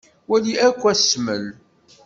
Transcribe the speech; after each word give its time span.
Wali 0.29 0.53
akk 0.67 0.81
asmel. 0.91 1.45